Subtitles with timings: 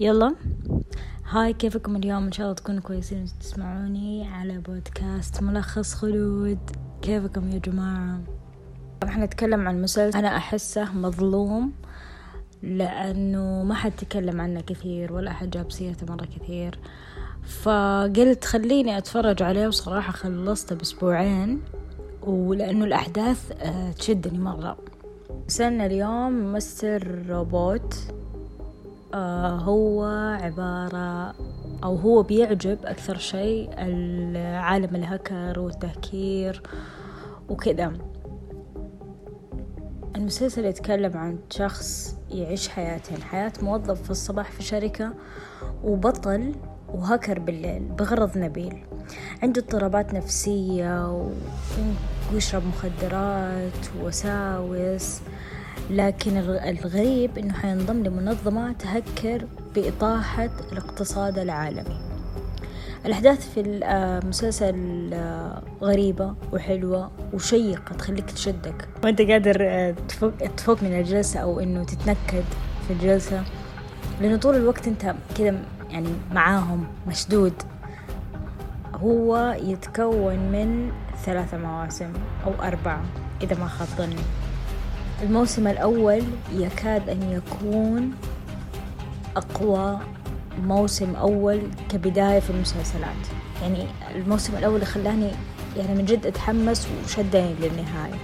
[0.00, 0.34] يلا.
[1.28, 6.58] هاي كيفكم اليوم؟ إن شاء الله تكونوا كويسين تسمعوني على بودكاست ملخص خلود.
[7.02, 8.20] كيفكم يا جماعة؟
[9.04, 11.72] إحنا نتكلم عن مسلسل أنا أحسه مظلوم
[12.62, 16.78] لأنه ما حد تكلم عنه كثير ولا أحد جاب سيرته مرة كثير.
[17.62, 21.60] فقلت خليني أتفرج عليه وصراحة خلصته بأسبوعين
[22.22, 24.76] ولأنه الأحداث آه، تشدني مرة.
[25.48, 27.94] سنة اليوم مستر روبوت
[29.14, 30.04] هو
[30.42, 31.34] عبارة
[31.84, 36.62] أو هو بيعجب أكثر شيء العالم الهكر والتهكير
[37.48, 37.92] وكذا.
[40.16, 45.14] المسلسل يتكلم عن شخص يعيش حياتين حياة موظف في الصباح في شركة
[45.84, 46.54] وبطل
[46.88, 48.84] وهكر بالليل بغرض نبيل.
[49.42, 51.22] عنده اضطرابات نفسية
[52.32, 55.20] ويشرب مخدرات ووساوس
[55.90, 62.00] لكن الغريب إنه حينضم لمنظمة تهكر بإطاحة الاقتصاد العالمي.
[63.06, 68.88] الأحداث في المسلسل آه، غريبة وحلوة وشيقة تخليك تشدك.
[69.04, 72.44] وأنت قادر آه، تفوق, تفوق من الجلسة أو إنه تتنكد
[72.86, 73.42] في الجلسة.
[74.20, 75.54] لأنه طول الوقت أنت كذا
[75.90, 77.52] يعني معاهم مشدود.
[78.94, 80.92] هو يتكون من
[81.24, 82.12] ثلاثة مواسم
[82.46, 83.02] أو أربعة
[83.42, 84.47] إذا ما خاب ظني.
[85.22, 88.12] الموسم الأول يكاد أن يكون
[89.36, 90.00] أقوى
[90.62, 93.26] موسم أول كبداية في المسلسلات.
[93.62, 95.30] يعني الموسم الأول خلاني
[95.76, 98.14] يعني من جد أتحمس وشدني للنهاية.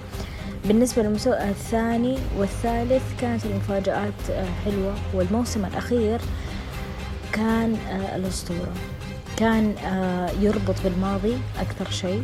[0.64, 4.94] بالنسبة للموسم الثاني والثالث كانت المفاجآت آه، حلوة.
[5.14, 6.20] والموسم الأخير
[7.32, 8.72] كان آه، الأسطورة.
[9.36, 12.22] كان آه، يربط بالماضي أكثر شيء.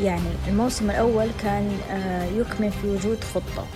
[0.00, 3.66] يعني الموسم الأول كان آه، يكمن في وجود خطة.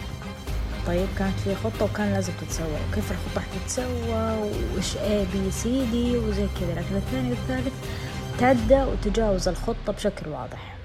[0.87, 2.67] طيب كانت في خطة وكان لازم تتسوى.
[2.91, 6.73] وكيف الخطة حتتسوى وإيش A B C D وزي كذا.
[6.81, 7.75] لكن الثاني والثالث
[8.39, 10.77] تعدى وتجاوز الخطة بشكل واضح.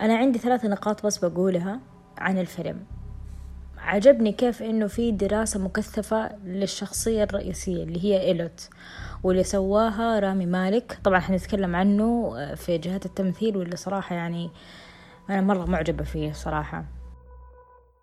[0.00, 1.80] أنا عندي ثلاث نقاط بس بقولها
[2.18, 2.84] عن الفيلم.
[3.82, 8.68] عجبني كيف إنه في دراسة مكثفة للشخصية الرئيسية اللي هي إيلوت
[9.22, 10.98] واللي سواها رامي مالك.
[11.04, 14.50] طبعا حنتكلم عنه آه، في جهات التمثيل واللي صراحة يعني
[15.30, 16.84] أنا مرة معجبة فيه صراحة.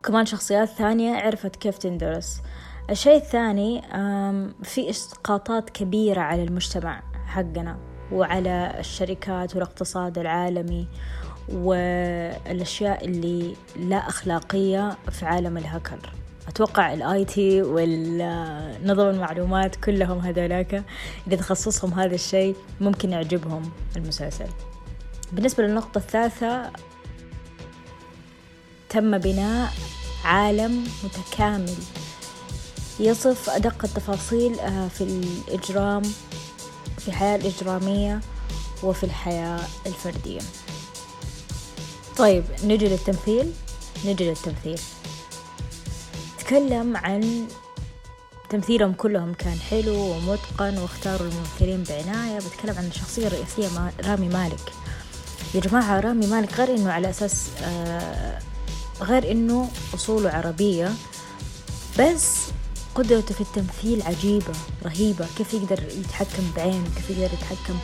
[0.03, 2.41] كمان شخصيات ثانية عرفت كيف تندرس.
[2.89, 3.81] الشيء الثاني
[4.63, 7.77] في إسقاطات كبيرة على المجتمع حقنا
[8.11, 10.87] وعلى الشركات والإقتصاد العالمي
[11.53, 15.99] والأشياء اللي لا أخلاقية في عالم الهكر
[16.47, 20.83] أتوقع ال IT والنظم المعلومات كلهم هذولاك
[21.27, 24.47] إذا تخصصهم هذا الشيء ممكن يعجبهم المسلسل.
[25.31, 26.71] بالنسبة للنقطة الثالثة
[28.89, 29.73] تم بناء
[30.25, 31.75] عالم متكامل
[32.99, 36.01] يصف أدق التفاصيل آه، في الإجرام
[36.97, 38.19] في الحياة الإجرامية
[38.83, 40.41] وفي الحياة الفردية.
[42.19, 43.51] طيب نجي للتمثيل.
[44.05, 44.79] نجي للتمثيل.
[46.39, 47.47] تكلم عن
[48.49, 52.37] تمثيلهم كلهم كان حلو ومتقن واختاروا الممثلين بعناية.
[52.37, 54.73] بتكلم عن الشخصية الرئيسية رامي مالك.
[55.55, 58.39] يا جماعة رامي مالك غير إنه على أساس آه
[59.01, 60.93] غير إنه أصوله عربية
[61.99, 62.35] بس
[62.95, 64.53] قدرته في التمثيل عجيبة
[64.85, 65.25] رهيبة.
[65.37, 67.77] كيف يقدر يتحكم بعينه كيف يقدر يتحكم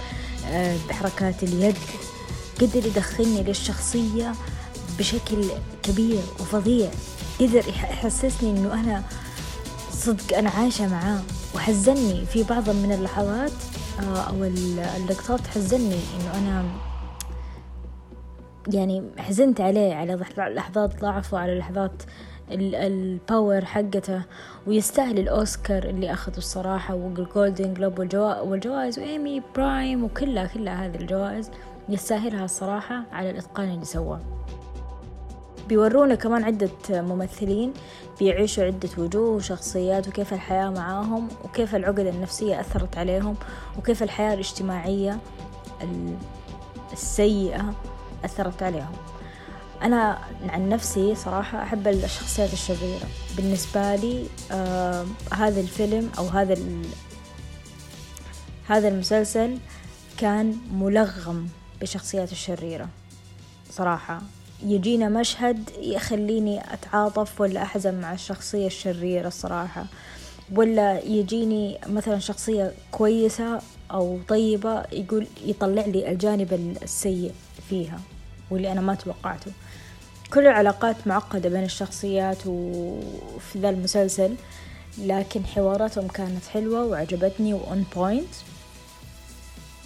[0.46, 1.76] آه بحركات اليد.
[2.62, 4.34] قدر يدخلني للشخصية
[5.00, 5.44] بشكل
[5.84, 6.90] كبير وفظيع.
[7.40, 9.04] قدر يحسسني إنه أنا
[9.92, 11.20] صدق أنا عايشة معاه.
[11.56, 13.52] وحزني في بعض من اللحظات
[14.00, 14.44] آه، أو
[14.98, 16.66] اللقطات حزني إنه أنا
[18.74, 22.04] يعني حزنت عليه على لحظات ضعفه على لحظات
[22.52, 24.22] ال power حقته.
[24.68, 28.00] ويستاهل الأوسكار اللي أخذه الصراحة والجولدن جلوب
[28.46, 31.52] والجوائز وإيمي برايم وكلها كلها هذه الجوائز.
[31.90, 34.20] يستاهلها الصراحة على الإتقان اللي سواه.
[35.68, 37.74] بيورونا كمان عدة ممثلين
[38.20, 43.36] بيعيشوا عدة وجوه وشخصيات وكيف الحياة معاهم وكيف العقد النفسية أثرت عليهم
[43.78, 45.20] وكيف الحياة الاجتماعية
[46.94, 47.74] السيئة
[48.26, 48.92] أثرت عليهم.
[49.82, 53.06] أنا عن نفسي صراحة أحب الشخصيات الشريرة.
[53.38, 56.58] بالنسبة لي آه هذا الفيلم أو هذا
[58.68, 59.58] هذا المسلسل
[60.18, 61.48] كان ملغم.
[61.80, 62.90] بالشخصيات الشريرة.
[63.72, 64.22] صراحة
[64.64, 69.86] يجينا مشهد يخليني أتعاطف ولا أحزن مع الشخصية الشريرة الصراحة.
[70.52, 73.62] ولا يجيني مثلا شخصية كويسة
[73.92, 77.34] أو طيبة يقول يطلع لي الجانب السيء
[77.70, 78.00] فيها
[78.52, 79.52] واللي أنا ما توقعته.
[80.34, 84.36] كل العلاقات معقدة بين الشخصيات وفي ذا المسلسل
[84.98, 88.34] لكن حواراتهم كانت حلوة وعجبتني و on point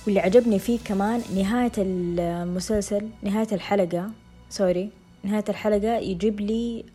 [0.09, 4.11] واللي عجبني فيه كمان نهاية المسلسل نهاية الحلقة
[4.49, 4.89] sorry
[5.23, 6.85] نهاية الحلقة يجيب لي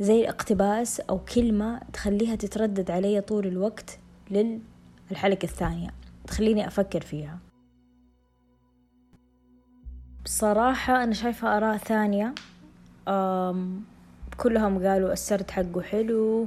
[0.00, 3.98] زي اقتباس أو كلمة تخليها تتردد علي طول الوقت
[4.30, 5.90] للحلقة الثانية
[6.26, 7.38] تخليني أفكر فيها.
[10.24, 12.34] بصراحة أنا شايفة آراء ثانية
[14.36, 16.46] كلهم قالوا السرد حقه حلو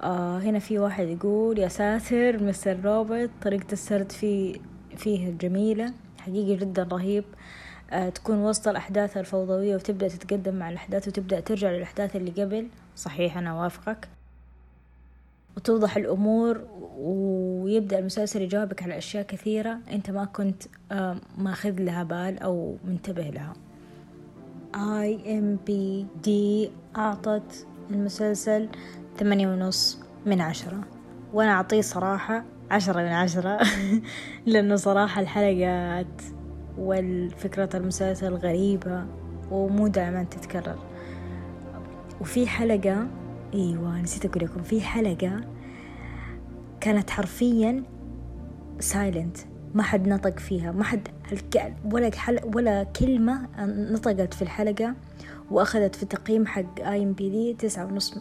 [0.00, 4.56] آه هنا في واحد يقول يا ساتر مستر روبرت طريقة السرد فيه
[4.96, 7.24] فيه جميلة حقيقي جدا رهيب.
[7.90, 12.68] آه تكون وسط الأحداث الفوضوية وتبدأ تتقدم مع الأحداث وتبدأ ترجع للأحداث اللي قبل.
[12.96, 14.08] صحيح أنا وافقك
[15.56, 16.60] وتوضح الأمور
[16.98, 20.62] ويبدأ المسلسل يجاوبك على أشياء كثيرة أنت ما كنت
[20.92, 23.52] آه ماخذ لها بال أو منتبه لها.
[24.74, 28.68] اي ام بي دي أعطت المسلسل
[29.20, 30.80] ثمانية ونص من عشرة.
[31.32, 33.60] وأنا أعطيه صراحة عشرة من عشرة.
[34.46, 36.22] لأنه صراحة الحلقات
[36.78, 39.04] والفكرة المسلسل غريبة
[39.50, 40.78] ومو دائما تتكرر.
[42.20, 43.06] وفي حلقة
[43.54, 45.40] إيوه نسيت أقول لكم في حلقة
[46.80, 47.82] كانت حرفيا
[48.78, 49.36] silent
[49.74, 51.08] ما حد نطق فيها ما حد
[51.92, 53.48] ولا حتى ولا كلمة
[53.92, 54.94] نطقت في الحلقة
[55.50, 58.18] وأخذت في التقييم حق اي ام بي دي تسعة ونص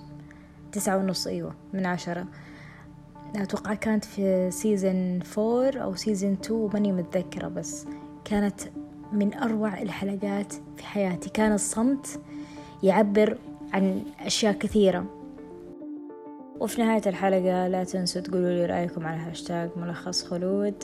[0.71, 2.25] تسعة ونص أيوة من عشرة.
[3.35, 7.85] أتوقع كانت في season four أو season two ماني متذكرة بس
[8.25, 8.61] كانت
[9.13, 11.29] من أروع الحلقات في حياتي.
[11.29, 12.21] كان الصمت
[12.83, 13.37] يعبر
[13.73, 15.05] عن أشياء كثيرة.
[16.59, 20.83] وفي نهاية الحلقة لا تنسوا تقولوا لي رأيكم على هاشتاج ملخص خلود.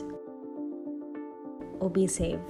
[1.80, 2.40] وبي سيف